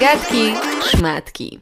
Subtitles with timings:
[0.00, 0.52] Gadki,
[0.90, 1.60] szmatki.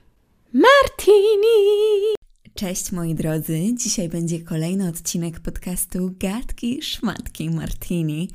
[0.52, 2.14] Martini!
[2.54, 8.30] Cześć moi drodzy, dzisiaj będzie kolejny odcinek podcastu Gadki, Szmatki, Martini.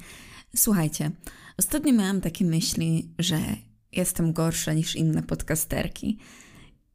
[0.56, 1.12] Słuchajcie,
[1.58, 3.40] ostatnio miałam takie myśli, że
[3.92, 6.18] jestem gorsza niż inne podcasterki.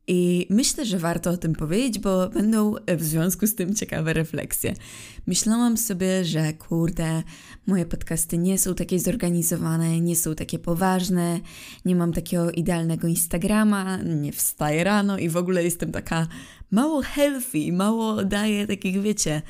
[0.07, 4.75] I myślę, że warto o tym powiedzieć, bo będą w związku z tym ciekawe refleksje.
[5.27, 7.23] Myślałam sobie, że kurde,
[7.67, 11.41] moje podcasty nie są takie zorganizowane, nie są takie poważne,
[11.85, 16.27] nie mam takiego idealnego Instagrama, nie wstaję rano i w ogóle jestem taka
[16.71, 19.43] mało healthy, mało daję takich, wiecie.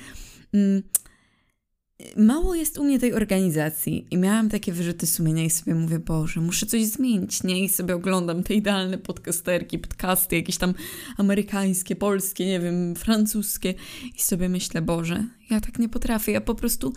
[2.16, 6.41] Mało jest u mnie tej organizacji i miałam takie wyrzuty sumienia i sobie mówię, Boże,
[6.41, 7.65] muszę coś zmienić, nie?
[7.65, 10.74] I sobie oglądam te idealne podcasterki, podcasty, jakieś tam
[11.16, 13.74] amerykańskie, polskie, nie wiem, francuskie
[14.19, 16.93] i sobie myślę, Boże, ja tak nie potrafię, ja po prostu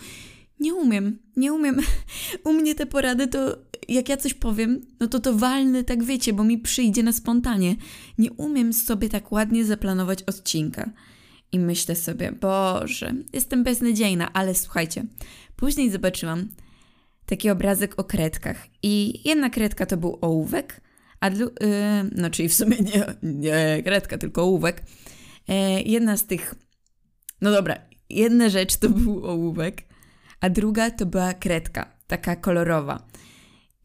[0.59, 1.79] nie umiem, nie umiem.
[2.45, 6.33] U mnie te porady to, jak ja coś powiem, no to to walny, tak wiecie,
[6.33, 7.75] bo mi przyjdzie na spontanie.
[8.17, 10.89] Nie umiem sobie tak ładnie zaplanować odcinka.
[11.51, 15.05] I myślę sobie, Boże, jestem beznadziejna, ale słuchajcie,
[15.55, 16.49] później zobaczyłam
[17.25, 18.67] taki obrazek o kredkach.
[18.83, 20.81] I jedna kredka to był ołówek,
[21.19, 24.83] a dru- yy, no czyli w sumie nie, nie kredka, tylko ołówek.
[25.47, 26.55] Yy, jedna z tych,
[27.41, 27.75] no dobra,
[28.09, 29.83] jedna rzecz to był ołówek,
[30.41, 33.07] a druga to była kredka, taka kolorowa.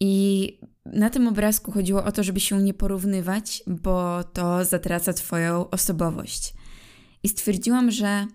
[0.00, 5.70] I na tym obrazku chodziło o to, żeby się nie porównywać, bo to zatraca Twoją
[5.70, 6.54] osobowość.
[7.22, 8.26] I stwierdziłam, że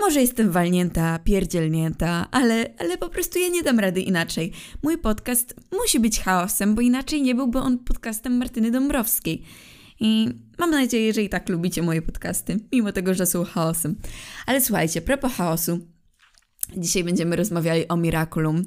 [0.00, 4.52] może jestem walnięta, pierdzielnięta, ale, ale po prostu ja nie dam rady inaczej.
[4.82, 9.42] Mój podcast musi być chaosem, bo inaczej nie byłby on podcastem Martyny Dąbrowskiej.
[10.00, 13.96] I mam nadzieję, że i tak lubicie moje podcasty, mimo tego, że są chaosem.
[14.46, 15.80] Ale słuchajcie, propos chaosu,
[16.76, 18.64] dzisiaj będziemy rozmawiali o Miraculum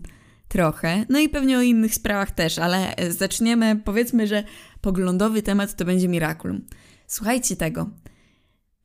[0.48, 4.44] trochę, no i pewnie o innych sprawach też, ale zaczniemy, powiedzmy, że
[4.82, 6.62] poglądowy temat to będzie Miraculum.
[7.08, 7.90] Słuchajcie tego.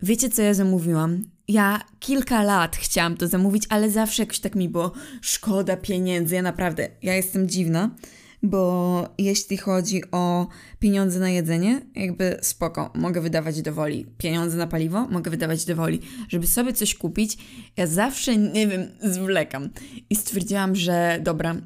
[0.02, 1.24] Wiecie, co ja zamówiłam?
[1.48, 4.92] Ja kilka lat chciałam to zamówić, ale zawsze jakoś tak mi było
[5.22, 6.34] szkoda pieniędzy.
[6.34, 7.90] Ja naprawdę, ja jestem dziwna,
[8.42, 10.48] bo jeśli chodzi o
[10.78, 14.06] pieniądze na jedzenie, jakby spoko, mogę wydawać do woli.
[14.18, 16.00] Pieniądze na paliwo mogę wydawać do woli.
[16.28, 17.38] Żeby sobie coś kupić,
[17.76, 19.70] ja zawsze, nie wiem, zwlekam.
[20.10, 21.56] I stwierdziłam, że dobra,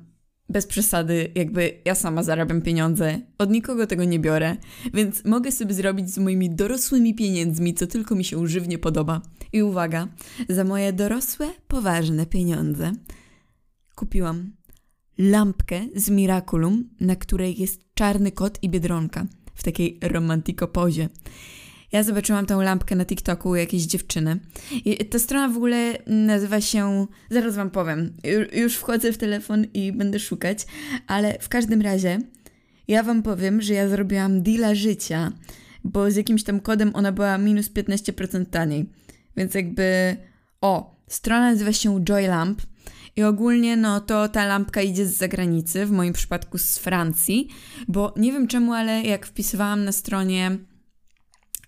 [0.53, 4.57] bez przesady, jakby ja sama zarabiam pieniądze, od nikogo tego nie biorę,
[4.95, 9.23] więc mogę sobie zrobić z moimi dorosłymi pieniędzmi, co tylko mi się żywnie podoba.
[9.53, 10.09] I uwaga,
[10.49, 12.93] za moje dorosłe, poważne pieniądze
[13.95, 14.53] kupiłam
[15.19, 21.09] lampkę z Miraculum, na której jest czarny kot i biedronka w takiej romantiko pozie.
[21.93, 24.39] Ja zobaczyłam tą lampkę na TikToku u jakiejś dziewczyny.
[24.85, 27.07] I ta strona w ogóle nazywa się.
[27.31, 28.13] Zaraz wam powiem.
[28.53, 30.67] Już wchodzę w telefon i będę szukać,
[31.07, 32.19] ale w każdym razie
[32.89, 35.33] ja wam powiem, że ja zrobiłam deala życia,
[35.85, 38.87] bo z jakimś tam kodem ona była minus 15% taniej.
[39.37, 40.17] Więc jakby.
[40.61, 42.63] O, strona nazywa się Joy Lamp.
[43.17, 47.49] I ogólnie, no to ta lampka idzie z zagranicy, w moim przypadku z Francji,
[47.89, 50.59] bo nie wiem czemu, ale jak wpisywałam na stronie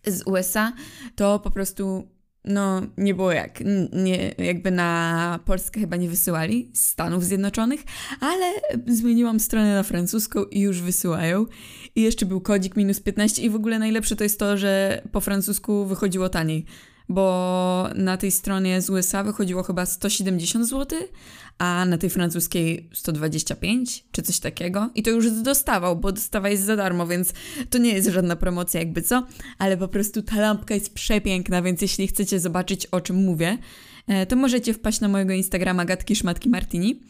[0.07, 0.73] z USA,
[1.17, 2.09] to po prostu
[2.45, 7.81] no nie było jak, nie, jakby na Polskę chyba nie wysyłali z Stanów Zjednoczonych,
[8.21, 8.53] ale
[8.87, 11.47] zmieniłam stronę na francuską i już wysyłają.
[11.97, 15.21] I jeszcze był kodzik minus 15 i w ogóle najlepsze to jest to, że po
[15.21, 16.65] francusku wychodziło taniej,
[17.09, 20.99] bo na tej stronie z USA wychodziło chyba 170 zł,
[21.59, 24.91] a na tej francuskiej 125 czy coś takiego.
[24.95, 27.33] I to już dostawał, bo dostawa jest za darmo, więc
[27.71, 29.27] to nie jest żadna promocja jakby co,
[29.59, 33.59] ale po prostu ta lampka jest przepiękna, więc jeśli chcecie zobaczyć o czym mówię,
[34.07, 37.01] e, to możecie wpaść na mojego Instagrama Gatki Szmatki Martini.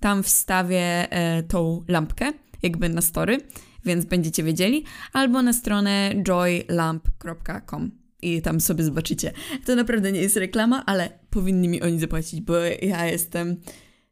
[0.00, 2.32] Tam wstawię e, tą lampkę,
[2.62, 3.38] jakby na story,
[3.84, 9.32] więc będziecie wiedzieli, albo na stronę joylamp.com i tam sobie zobaczycie.
[9.66, 13.56] To naprawdę nie jest reklama, ale powinni mi oni zapłacić, bo ja jestem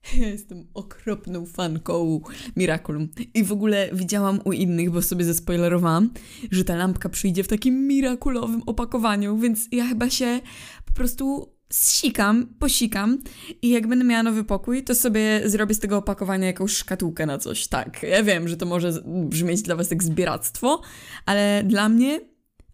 [0.21, 2.21] ja jestem okropną fanką
[2.56, 3.09] Miraculum.
[3.34, 6.10] I w ogóle widziałam u innych, bo sobie zespoilerowałam,
[6.51, 10.41] że ta lampka przyjdzie w takim mirakulowym opakowaniu, więc ja chyba się
[10.84, 13.19] po prostu zsikam, posikam
[13.63, 17.39] i jak będę miała nowy pokój, to sobie zrobię z tego opakowania jakąś szkatułkę na
[17.39, 17.66] coś.
[17.66, 20.81] Tak, ja wiem, że to może brzmieć dla was jak zbieractwo,
[21.27, 22.21] ale dla mnie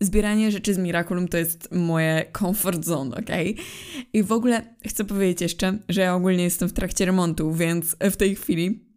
[0.01, 3.31] zbieranie rzeczy z Miraculum to jest moje comfort zone, ok?
[4.13, 8.17] I w ogóle chcę powiedzieć jeszcze, że ja ogólnie jestem w trakcie remontu, więc w
[8.17, 8.89] tej chwili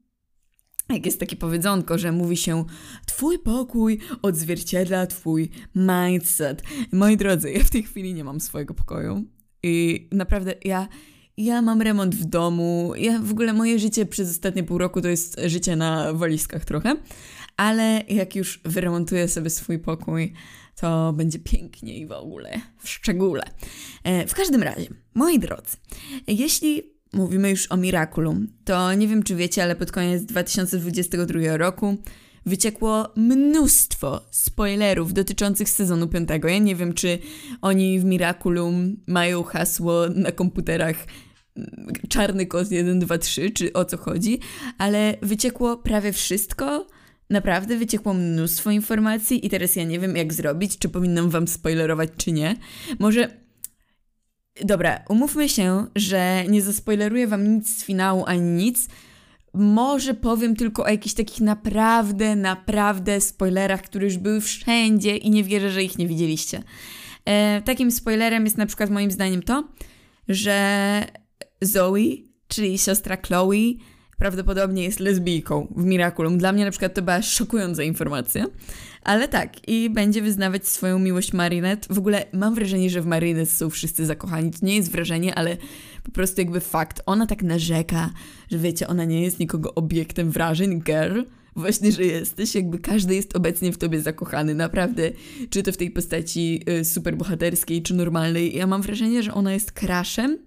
[0.89, 2.65] jak jest takie powiedzonko, że mówi się
[3.05, 6.63] Twój pokój odzwierciedla Twój mindset.
[6.91, 9.23] Moi drodzy, ja w tej chwili nie mam swojego pokoju
[9.63, 10.87] i naprawdę ja
[11.37, 15.07] ja mam remont w domu, ja w ogóle moje życie przez ostatnie pół roku to
[15.07, 16.95] jest życie na walizkach trochę,
[17.61, 20.33] ale jak już wyremontuję sobie swój pokój,
[20.75, 23.43] to będzie pięknie i w ogóle, w szczególe.
[24.03, 25.77] E, w każdym razie, moi drodzy,
[26.27, 31.97] jeśli mówimy już o Miraculum, to nie wiem czy wiecie, ale pod koniec 2022 roku
[32.45, 36.29] wyciekło mnóstwo spoilerów dotyczących sezonu 5.
[36.43, 37.19] Ja nie wiem, czy
[37.61, 40.95] oni w Miraculum mają hasło na komputerach
[41.57, 44.39] mm, czarny kod 1, 2, 3, czy o co chodzi,
[44.77, 46.87] ale wyciekło prawie wszystko.
[47.31, 52.09] Naprawdę wyciekło mnóstwo informacji i teraz ja nie wiem jak zrobić, czy powinnam wam spoilerować,
[52.17, 52.55] czy nie.
[52.99, 53.41] Może
[54.63, 58.87] Dobra, umówmy się, że nie zaspoileruję wam nic z finału ani nic,
[59.53, 65.43] może powiem tylko o jakichś takich naprawdę, naprawdę spoilerach, które już były wszędzie i nie
[65.43, 66.63] wierzę, że ich nie widzieliście.
[67.25, 69.67] E, takim spoilerem jest na przykład moim zdaniem to,
[70.27, 71.05] że
[71.61, 71.97] Zoe,
[72.47, 73.73] czyli siostra Chloe,
[74.21, 76.37] prawdopodobnie jest lesbijką w Miraculum.
[76.37, 78.45] Dla mnie na przykład to była szokująca informacja.
[79.03, 81.93] Ale tak, i będzie wyznawać swoją miłość Marinette.
[81.93, 84.51] W ogóle mam wrażenie, że w Marinette są wszyscy zakochani.
[84.51, 85.57] To nie jest wrażenie, ale
[86.03, 87.01] po prostu jakby fakt.
[87.05, 88.09] Ona tak narzeka,
[88.51, 91.21] że wiecie, ona nie jest nikogo obiektem wrażeń, girl.
[91.55, 95.11] Właśnie, że jesteś, jakby każdy jest obecnie w tobie zakochany, naprawdę.
[95.49, 98.57] Czy to w tej postaci y, superbohaterskiej, czy normalnej.
[98.57, 100.37] Ja mam wrażenie, że ona jest crashem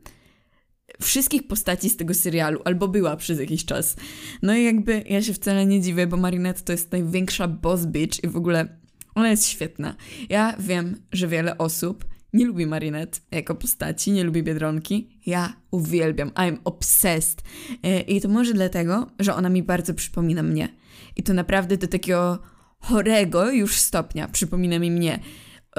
[1.03, 3.97] wszystkich postaci z tego serialu, albo była przez jakiś czas.
[4.43, 8.25] No i jakby ja się wcale nie dziwię, bo Marinette to jest największa boss bitch
[8.25, 8.79] i w ogóle
[9.15, 9.95] ona jest świetna.
[10.29, 15.21] Ja wiem, że wiele osób nie lubi Marinette jako postaci, nie lubi Biedronki.
[15.27, 17.43] Ja uwielbiam, I'm obsessed.
[17.83, 20.69] E, I to może dlatego, że ona mi bardzo przypomina mnie.
[21.17, 22.39] I to naprawdę do takiego
[22.79, 25.21] chorego już stopnia przypomina mi mnie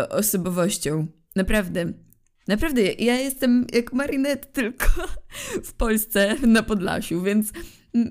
[0.09, 1.07] osobowością.
[1.35, 1.94] Naprawdę
[2.47, 4.86] Naprawdę, ja jestem jak Marinette, tylko
[5.63, 7.51] w Polsce, na Podlasiu, więc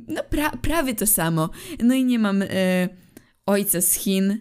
[0.08, 1.50] no pra prawie to samo.
[1.82, 2.48] No i nie mam e,
[3.46, 4.40] ojca z Chin.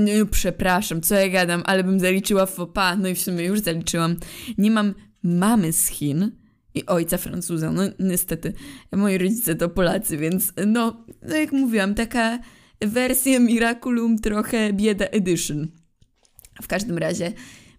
[0.00, 4.16] No, przepraszam, co ja gadam, ale bym zaliczyła fopa, no i w sumie już zaliczyłam.
[4.58, 6.30] Nie mam mamy z Chin
[6.74, 7.72] i ojca Francuza.
[7.72, 8.52] No niestety,
[8.92, 12.38] moi rodzice to Polacy, więc no, no jak mówiłam, taka
[12.80, 15.68] wersja Miraculum trochę bieda edition.
[16.62, 17.32] W każdym razie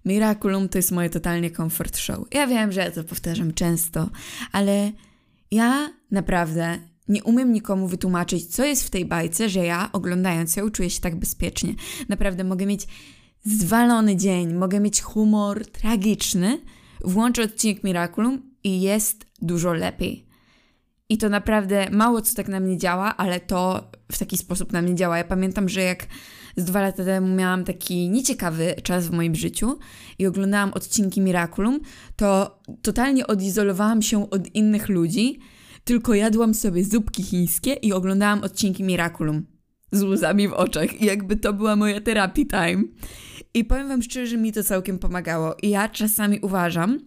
[0.05, 2.25] Miraculum to jest moje totalnie comfort show.
[2.33, 4.09] Ja wiem, że ja to powtarzam często,
[4.51, 4.91] ale
[5.51, 10.69] ja naprawdę nie umiem nikomu wytłumaczyć, co jest w tej bajce, że ja oglądając ją
[10.69, 11.73] czuję się tak bezpiecznie.
[12.09, 12.87] Naprawdę mogę mieć
[13.45, 16.61] zwalony dzień, mogę mieć humor tragiczny,
[17.03, 20.25] włączę odcinek Miraculum i jest dużo lepiej.
[21.09, 24.81] I to naprawdę mało co tak na mnie działa, ale to w taki sposób na
[24.81, 25.17] mnie działa.
[25.17, 26.07] Ja pamiętam, że jak
[26.55, 29.79] z dwa lata temu miałam taki nieciekawy czas w moim życiu
[30.19, 31.79] i oglądałam odcinki Miraculum,
[32.15, 35.39] to totalnie odizolowałam się od innych ludzi,
[35.83, 39.45] tylko jadłam sobie zupki chińskie i oglądałam odcinki Miraculum
[39.91, 42.83] z łzami w oczach jakby to była moja therapy time.
[43.53, 45.55] I powiem wam szczerze, że mi to całkiem pomagało.
[45.61, 46.99] I ja czasami uważam,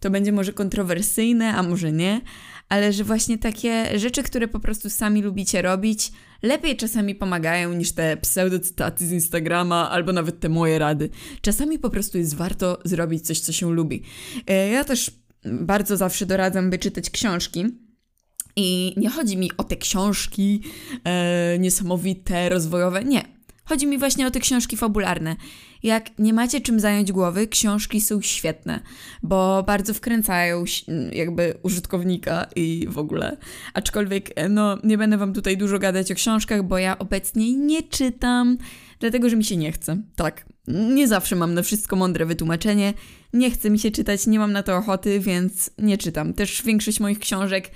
[0.00, 2.20] to będzie może kontrowersyjne, a może nie,
[2.68, 6.12] ale że właśnie takie rzeczy, które po prostu sami lubicie robić,
[6.42, 11.10] lepiej czasami pomagają niż te pseudocytaty z Instagrama albo nawet te moje rady.
[11.40, 14.02] Czasami po prostu jest warto zrobić coś, co się lubi.
[14.46, 15.10] E, ja też
[15.44, 17.66] bardzo zawsze doradzam, by czytać książki.
[18.56, 20.62] I nie chodzi mi o te książki
[21.04, 23.04] e, niesamowite, rozwojowe.
[23.04, 23.37] Nie.
[23.68, 25.36] Chodzi mi właśnie o te książki fabularne.
[25.82, 28.80] Jak nie macie czym zająć głowy, książki są świetne,
[29.22, 30.64] bo bardzo wkręcają
[31.12, 33.36] jakby użytkownika i w ogóle.
[33.74, 37.82] Aczkolwiek, e, no, nie będę wam tutaj dużo gadać o książkach, bo ja obecnie nie
[37.82, 38.58] czytam,
[39.00, 39.96] dlatego że mi się nie chce.
[40.16, 42.94] Tak, nie zawsze mam na wszystko mądre wytłumaczenie.
[43.32, 46.34] Nie chce mi się czytać, nie mam na to ochoty, więc nie czytam.
[46.34, 47.70] Też większość moich książek.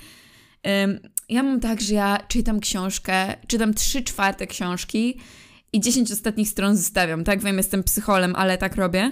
[1.29, 5.19] ja mam tak, że ja czytam książkę, czytam trzy czwarte książki
[5.73, 7.23] i 10 ostatnich stron zostawiam.
[7.23, 9.11] Tak wiem, jestem psycholem, ale tak robię.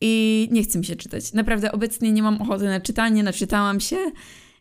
[0.00, 1.32] I nie chcę mi się czytać.
[1.32, 3.96] Naprawdę obecnie nie mam ochoty na czytanie, naczytałam się.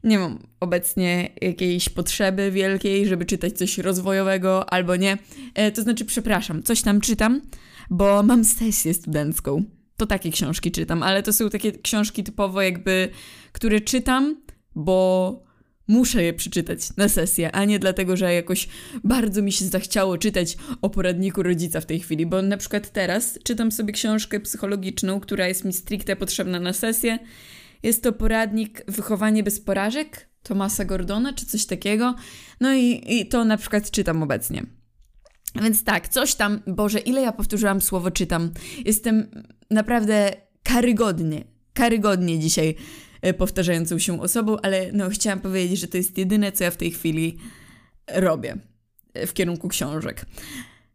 [0.03, 5.17] Nie mam obecnie jakiejś potrzeby wielkiej, żeby czytać coś rozwojowego albo nie.
[5.53, 7.41] E, to znaczy, przepraszam, coś tam czytam,
[7.89, 9.63] bo mam sesję studencką.
[9.97, 13.09] To takie książki czytam, ale to są takie książki typowo jakby,
[13.51, 14.41] które czytam,
[14.75, 15.44] bo
[15.87, 18.67] Muszę je przeczytać na sesję, a nie dlatego, że jakoś
[19.03, 23.39] bardzo mi się zachciało czytać o poradniku rodzica w tej chwili, bo na przykład teraz
[23.43, 27.19] czytam sobie książkę psychologiczną, która jest mi stricte potrzebna na sesję.
[27.83, 32.15] Jest to poradnik Wychowanie bez porażek Tomasa Gordona, czy coś takiego.
[32.61, 34.65] No i, i to na przykład czytam obecnie.
[35.63, 38.51] Więc tak, coś tam, Boże, ile ja powtórzyłam słowo czytam.
[38.85, 39.27] Jestem
[39.71, 40.31] naprawdę
[40.63, 42.75] karygodnie, karygodnie dzisiaj
[43.33, 46.91] powtarzającą się osobą, ale no chciałam powiedzieć, że to jest jedyne, co ja w tej
[46.91, 47.37] chwili
[48.07, 48.57] robię
[49.13, 50.25] e, w kierunku książek.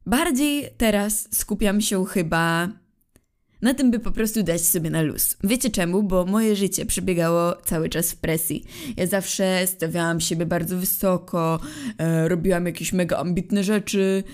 [0.06, 2.68] Bardziej teraz skupiam się chyba
[3.62, 5.36] na tym, by po prostu dać sobie na luz.
[5.44, 6.02] Wiecie czemu?
[6.02, 8.64] Bo moje życie przebiegało cały czas w presji.
[8.96, 11.60] Ja zawsze stawiałam siebie bardzo wysoko,
[11.98, 14.24] e, robiłam jakieś mega ambitne rzeczy.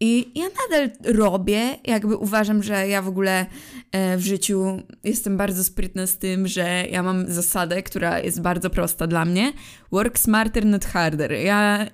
[0.00, 3.46] I ja nadal robię, jakby uważam, że ja w ogóle
[3.92, 8.70] e, w życiu jestem bardzo sprytna z tym, że ja mam zasadę, która jest bardzo
[8.70, 9.52] prosta dla mnie.
[9.92, 11.32] Work smarter, not harder.
[11.32, 11.86] Ja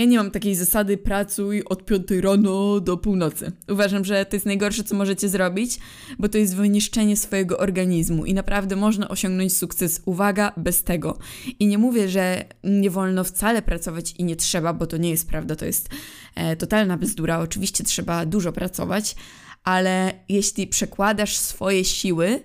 [0.00, 3.52] ja nie mam takiej zasady pracuj od 5 rano do północy.
[3.68, 5.78] Uważam, że to jest najgorsze, co możecie zrobić,
[6.18, 11.18] bo to jest wyniszczenie swojego organizmu i naprawdę można osiągnąć sukces, uwaga, bez tego.
[11.58, 15.28] I nie mówię, że nie wolno wcale pracować i nie trzeba, bo to nie jest
[15.28, 15.88] prawda, to jest
[16.34, 17.38] e, totalna bzdura.
[17.38, 19.16] Oczywiście trzeba dużo pracować,
[19.64, 22.42] ale jeśli przekładasz swoje siły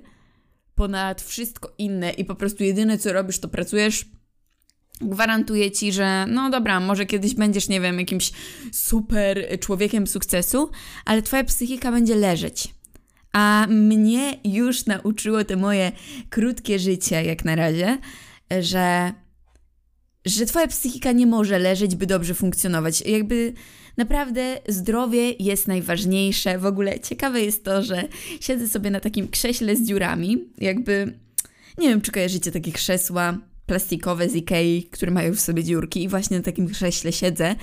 [0.76, 4.06] ponad wszystko inne i po prostu jedyne co robisz, to pracujesz,
[5.02, 8.32] gwarantuję ci, że no dobra, może kiedyś będziesz, nie wiem, jakimś
[8.72, 10.70] super człowiekiem sukcesu,
[11.06, 12.74] ale twoja psychika będzie leżeć.
[13.34, 15.92] A mnie już nauczyło te moje
[16.30, 17.98] krótkie życie, jak na razie,
[18.62, 19.14] że,
[20.26, 23.02] że twoja psychika nie może leżeć, by dobrze funkcjonować.
[23.02, 23.54] Jakby
[23.98, 26.58] naprawdę zdrowie jest najważniejsze.
[26.60, 28.04] W ogóle ciekawe jest to, że
[28.42, 31.20] siedzę sobie na takim krześle z dziurami, jakby
[31.78, 36.08] nie wiem, czy kojarzycie takie krzesła plastikowe z Ikei, które mają w sobie dziurki i
[36.08, 37.56] właśnie na takim krześle siedzę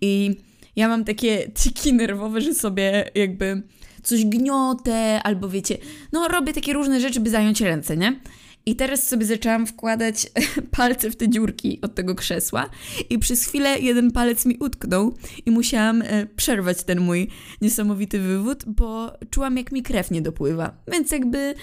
[0.00, 0.36] i
[0.76, 3.62] ja mam takie tiki nerwowe, że sobie jakby
[4.02, 5.78] coś gniotę albo wiecie,
[6.12, 8.20] no robię takie różne rzeczy, by zająć ręce, nie?
[8.66, 10.26] I teraz sobie zaczęłam wkładać
[10.76, 12.70] palce w te dziurki od tego krzesła
[13.10, 15.14] i przez chwilę jeden palec mi utknął
[15.46, 17.28] i musiałam e, przerwać ten mój
[17.60, 20.76] niesamowity wywód, bo czułam jak mi krew nie dopływa.
[20.92, 21.54] Więc jakby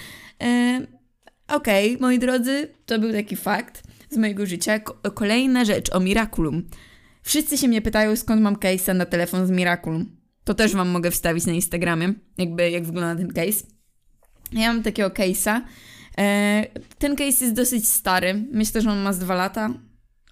[0.42, 0.86] e,
[1.48, 4.78] okej, okay, moi drodzy, to był taki fakt z mojego życia.
[5.14, 6.68] Kolejna rzecz o Miraculum.
[7.22, 10.16] Wszyscy się mnie pytają, skąd mam case'a na telefon z Miraculum.
[10.44, 13.66] To też Wam mogę wstawić na Instagramie, jakby jak wygląda ten case.
[14.52, 15.60] Ja mam takiego case'a.
[16.18, 16.66] E,
[16.98, 18.46] ten case jest dosyć stary.
[18.52, 19.74] Myślę, że on ma z dwa lata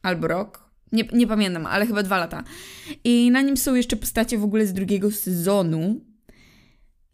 [0.02, 0.70] albo rok.
[0.92, 2.44] Nie, nie pamiętam, ale chyba dwa lata.
[3.04, 6.00] I na nim są jeszcze postacie w ogóle z drugiego sezonu.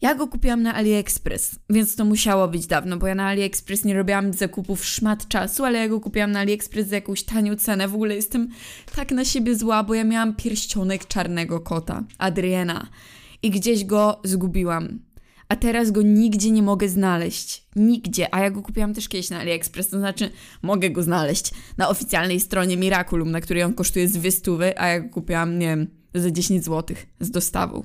[0.02, 3.94] Ja go kupiłam na AliExpress, więc to musiało być dawno, bo ja na AliExpress nie
[3.94, 7.88] robiłam zakupów szmat czasu, ale ja go kupiłam na AliExpress za jakąś tanią cenę.
[7.88, 8.48] W ogóle jestem
[8.96, 12.86] tak na siebie zła, bo ja miałam pierścionek czarnego kota, Adriana,
[13.42, 14.98] i gdzieś go zgubiłam.
[15.48, 17.66] A teraz go nigdzie nie mogę znaleźć.
[17.76, 18.34] Nigdzie.
[18.34, 20.30] A ja go kupiłam też kiedyś na AliExpress, to znaczy
[20.62, 25.00] mogę go znaleźć na oficjalnej stronie Miraculum, na której on kosztuje z 200, a ja
[25.00, 27.82] go kupiłam, nie wiem, za 10 zł z dostawą.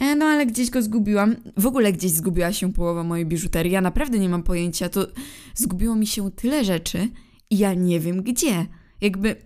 [0.00, 1.36] E, no ale gdzieś go zgubiłam.
[1.56, 3.72] W ogóle gdzieś zgubiła się połowa mojej biżuterii.
[3.72, 4.88] Ja naprawdę nie mam pojęcia.
[4.88, 5.06] To
[5.54, 7.08] zgubiło mi się tyle rzeczy
[7.50, 8.66] i ja nie wiem gdzie.
[9.00, 9.36] Jakby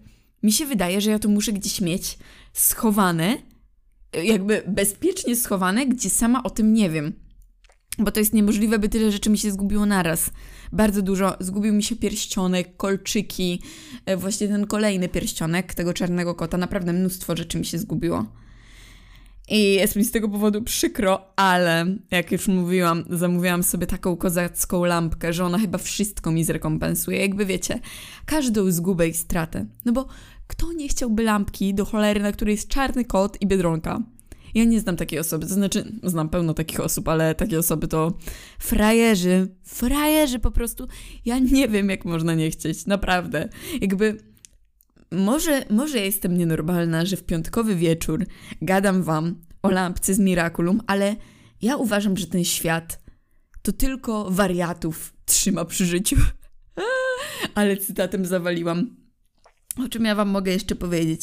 [0.42, 2.18] mi się wydaje, że ja to muszę gdzieś mieć
[2.52, 3.38] schowane,
[4.24, 7.12] jakby bezpiecznie schowane, gdzie sama o tym nie wiem.
[7.98, 10.30] Bo to jest niemożliwe, by tyle rzeczy mi się zgubiło naraz.
[10.72, 11.36] Bardzo dużo.
[11.40, 13.62] Zgubił mi się pierścionek, kolczyki,
[14.06, 16.58] e, właśnie ten kolejny pierścionek tego czarnego kota.
[16.58, 18.43] Naprawdę mnóstwo rzeczy mi się zgubiło.
[19.48, 24.84] I jest mi z tego powodu przykro, ale jak już mówiłam, zamówiłam sobie taką kozacką
[24.84, 27.18] lampkę, że ona chyba wszystko mi zrekompensuje.
[27.18, 27.80] Jakby wiecie,
[28.26, 29.66] każdą zgubę i stratę.
[29.84, 30.06] No bo
[30.46, 34.02] kto nie chciałby lampki do cholery, na której jest czarny kot i biedronka?
[34.54, 38.12] Ja nie znam takiej osoby, to znaczy znam pełno takich osób, ale takie osoby to
[38.58, 40.88] frajerzy, frajerzy po prostu.
[41.24, 43.48] Ja nie wiem, jak można nie chcieć, naprawdę.
[43.80, 44.33] Jakby
[45.14, 48.26] może, może jestem nienormalna, że w piątkowy wieczór
[48.62, 51.16] gadam wam o lampce z Miraculum, ale
[51.62, 53.04] ja uważam, że ten świat
[53.62, 56.16] to tylko wariatów trzyma przy życiu.
[57.54, 58.96] ale cytatem zawaliłam.
[59.84, 61.22] O czym ja wam mogę jeszcze powiedzieć?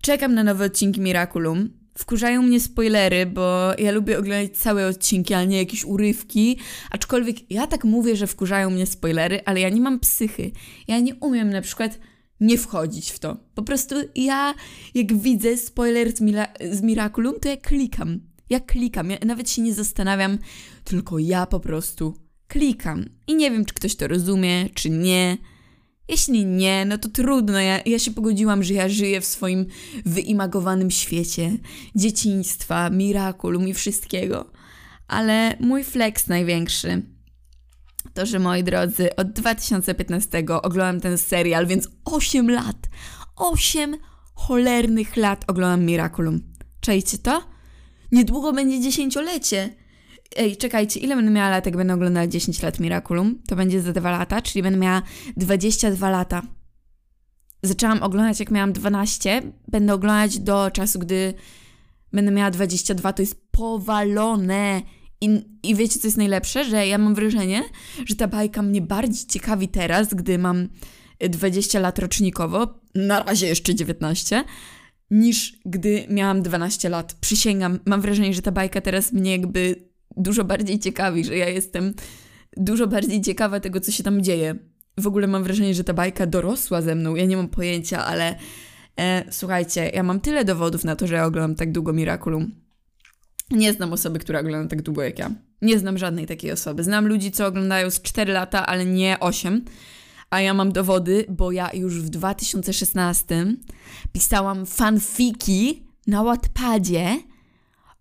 [0.00, 1.70] Czekam na nowe odcinki Miraculum.
[1.98, 6.58] Wkurzają mnie spoilery, bo ja lubię oglądać całe odcinki, a nie jakieś urywki.
[6.90, 10.50] Aczkolwiek ja tak mówię, że wkurzają mnie spoilery, ale ja nie mam psychy.
[10.88, 11.98] Ja nie umiem na przykład
[12.40, 13.36] nie wchodzić w to.
[13.54, 14.54] Po prostu ja,
[14.94, 18.20] jak widzę spoiler z, Mila z Miraculum, to ja klikam.
[18.50, 20.38] Ja klikam, ja nawet się nie zastanawiam,
[20.84, 22.14] tylko ja po prostu
[22.48, 23.04] klikam.
[23.26, 25.38] I nie wiem, czy ktoś to rozumie, czy nie.
[26.08, 27.58] Jeśli nie, no to trudno.
[27.58, 29.66] Ja, ja się pogodziłam, że ja żyję w swoim
[30.04, 31.58] wyimagowanym świecie
[31.94, 34.50] dzieciństwa, Miraculum i wszystkiego.
[35.08, 37.02] Ale mój flex największy
[38.14, 42.88] to, że moi drodzy, od 2015 oglądam ten serial, więc 8 lat,
[43.36, 43.96] 8
[44.34, 46.40] cholernych lat oglądam Miraculum.
[46.80, 47.42] Czajcie to?
[48.12, 49.74] Niedługo będzie dziesięciolecie.
[50.36, 53.42] Ej, czekajcie, ile będę miała lat, jak będę oglądała 10 lat Miraculum?
[53.48, 55.02] To będzie za 2 lata, czyli będę miała
[55.36, 56.42] 22 lata.
[57.62, 59.42] Zaczęłam oglądać, jak miałam 12.
[59.68, 61.34] Będę oglądać do czasu, gdy
[62.12, 63.12] będę miała 22.
[63.12, 64.82] To jest powalone.
[65.20, 66.64] I, I wiecie, co jest najlepsze?
[66.64, 67.62] Że ja mam wrażenie,
[68.06, 70.68] że ta bajka mnie bardziej ciekawi teraz, gdy mam
[71.20, 74.44] 20 lat rocznikowo, na razie jeszcze 19,
[75.10, 77.14] niż gdy miałam 12 lat.
[77.20, 81.94] Przysięgam, mam wrażenie, że ta bajka teraz mnie jakby dużo bardziej ciekawi, że ja jestem
[82.56, 84.54] dużo bardziej ciekawa tego, co się tam dzieje.
[84.98, 87.14] W ogóle mam wrażenie, że ta bajka dorosła ze mną.
[87.14, 88.34] Ja nie mam pojęcia, ale
[88.98, 92.65] e, słuchajcie, ja mam tyle dowodów na to, że ja oglądam tak długo Miraculum.
[93.50, 95.30] Nie znam osoby, która ogląda tak długo jak ja.
[95.62, 96.84] Nie znam żadnej takiej osoby.
[96.84, 99.64] Znam ludzi, co oglądają z 4 lata, ale nie 8.
[100.30, 103.46] A ja mam dowody, bo ja już w 2016
[104.12, 107.16] pisałam fanfiki na Wattpadzie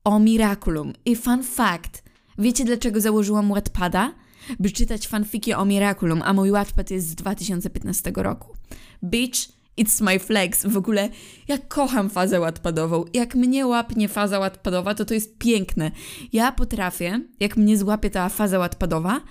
[0.03, 0.93] o Miraculum.
[1.05, 2.03] I fun fact,
[2.37, 4.13] wiecie dlaczego założyłam Wattpada?
[4.59, 8.55] By czytać fanfiki o Miraculum, a mój Wattpad jest z 2015 roku.
[9.03, 9.39] Bitch,
[9.77, 10.65] it's my flex.
[10.65, 11.09] W ogóle
[11.47, 13.05] ja kocham fazę Wattpadową.
[13.13, 15.91] Jak mnie łapnie faza Wattpadowa, to to jest piękne.
[16.33, 19.21] Ja potrafię, jak mnie złapie ta faza Wattpadowa,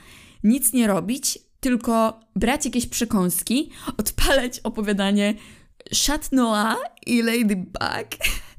[0.44, 3.70] nic nie robić, tylko brać jakieś przekąski,
[4.00, 5.34] odpalać opowiadanie
[6.06, 8.08] Chat Noir i Ladybug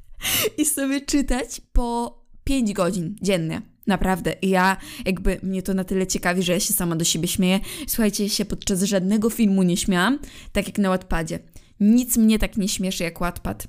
[0.58, 3.62] i sobie czytać po 5 godzin dziennie.
[3.86, 4.34] Naprawdę.
[4.42, 7.60] Ja jakby mnie to na tyle ciekawi, że ja się sama do siebie śmieję.
[7.86, 10.18] Słuchajcie, ja się podczas żadnego filmu nie śmiałam,
[10.52, 11.38] tak jak na Wattpadzie.
[11.80, 13.66] Nic mnie tak nie śmieszy jak Wattpad.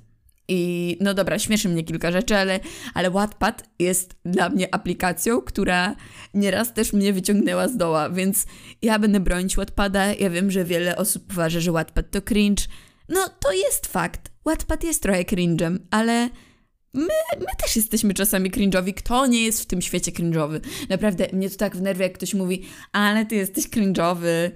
[0.47, 2.59] I no dobra, śmieszy mnie kilka rzeczy, ale,
[2.93, 5.95] ale Wattpad jest dla mnie aplikacją, która
[6.33, 8.45] nieraz też mnie wyciągnęła z doła, więc
[8.81, 10.13] ja będę bronić Wattpada.
[10.13, 12.63] Ja wiem, że wiele osób uważa, że Wattpad to cringe.
[13.09, 14.31] No to jest fakt.
[14.45, 16.29] Wattpad jest trochę cringe'em, ale
[16.93, 18.93] my, my też jesteśmy czasami cringe'owi.
[18.93, 20.59] Kto nie jest w tym świecie cringe'owy?
[20.89, 24.51] Naprawdę, mnie to tak wnerwia, jak ktoś mówi, ale ty jesteś cringe'owy.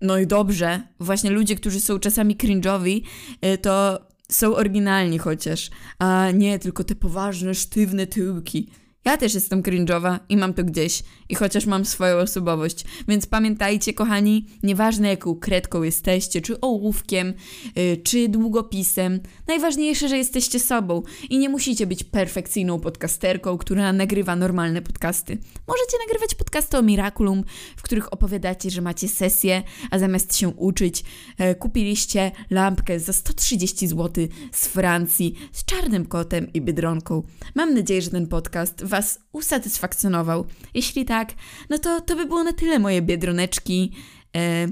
[0.00, 0.82] No i dobrze.
[1.00, 3.02] Właśnie ludzie, którzy są czasami cringe'owi,
[3.44, 8.70] y, to są oryginalni chociaż, a nie tylko te poważne, sztywne tyłki.
[9.04, 11.02] Ja też jestem cringe'owa i mam to gdzieś.
[11.28, 12.84] I chociaż mam swoją osobowość.
[13.08, 17.34] Więc pamiętajcie, kochani, nieważne jaką kredką jesteście, czy ołówkiem,
[17.76, 24.36] yy, czy długopisem, najważniejsze, że jesteście sobą i nie musicie być perfekcyjną podcasterką, która nagrywa
[24.36, 25.38] normalne podcasty.
[25.68, 27.44] Możecie nagrywać podcasty o Miraculum,
[27.76, 31.04] w których opowiadacie, że macie sesję, a zamiast się uczyć,
[31.38, 37.22] yy, kupiliście lampkę za 130 zł z Francji, z czarnym kotem i bydronką.
[37.54, 40.44] Mam nadzieję, że ten podcast Was usatysfakcjonował.
[40.74, 41.34] Jeśli tak,
[41.70, 43.92] no to to by było na tyle moje biedroneczki,
[44.36, 44.68] e,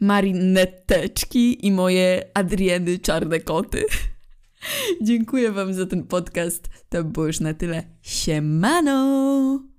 [0.00, 3.84] marineteczki i moje Adrieny czarne koty.
[5.08, 6.68] Dziękuję Wam za ten podcast.
[6.88, 7.82] To było już na tyle.
[8.02, 9.62] Siemano!